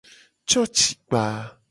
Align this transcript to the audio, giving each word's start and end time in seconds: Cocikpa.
Cocikpa. 0.53 1.23